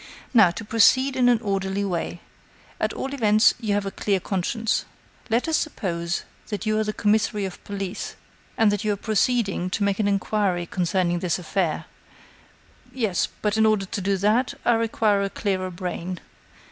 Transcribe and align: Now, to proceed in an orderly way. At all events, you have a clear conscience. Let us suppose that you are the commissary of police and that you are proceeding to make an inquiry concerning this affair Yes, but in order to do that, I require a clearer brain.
Now, 0.33 0.49
to 0.49 0.65
proceed 0.65 1.15
in 1.15 1.29
an 1.29 1.39
orderly 1.43 1.85
way. 1.85 2.21
At 2.79 2.91
all 2.91 3.13
events, 3.13 3.53
you 3.59 3.75
have 3.75 3.85
a 3.85 3.91
clear 3.91 4.19
conscience. 4.19 4.83
Let 5.29 5.47
us 5.47 5.57
suppose 5.57 6.23
that 6.47 6.65
you 6.65 6.79
are 6.79 6.83
the 6.83 6.91
commissary 6.91 7.45
of 7.45 7.63
police 7.63 8.15
and 8.57 8.71
that 8.71 8.83
you 8.83 8.93
are 8.93 8.97
proceeding 8.97 9.69
to 9.69 9.83
make 9.83 9.99
an 9.99 10.07
inquiry 10.07 10.65
concerning 10.65 11.19
this 11.19 11.37
affair 11.37 11.85
Yes, 12.91 13.27
but 13.43 13.57
in 13.57 13.65
order 13.67 13.85
to 13.85 14.01
do 14.01 14.17
that, 14.17 14.55
I 14.65 14.73
require 14.73 15.21
a 15.21 15.29
clearer 15.29 15.69
brain. 15.69 16.19